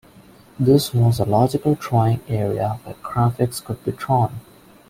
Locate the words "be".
3.85-3.91